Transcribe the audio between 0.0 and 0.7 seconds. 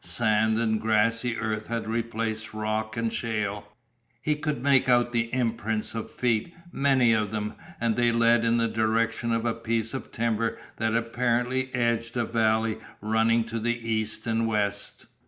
Sand